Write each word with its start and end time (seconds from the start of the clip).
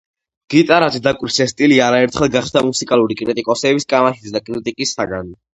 გიტარაზე 0.53 1.01
დაკვრის 1.07 1.37
ეს 1.45 1.53
სტილი 1.55 1.77
არაერთხელ 1.89 2.31
გახდა 2.37 2.65
მუსიკალური 2.71 3.19
კრიტიკოსების 3.23 3.89
კამათისა 3.95 4.37
და 4.39 4.43
კრიტიკის 4.49 4.99
საგანი. 4.99 5.33